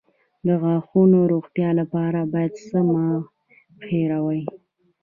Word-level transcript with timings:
د 0.47 0.49
غاښونو 0.61 1.19
د 1.25 1.29
روغتیا 1.33 1.69
لپاره 1.79 2.19
باید 2.33 2.53
څه 2.67 2.79
مه 2.91 3.05
هیروم؟ 3.89 4.41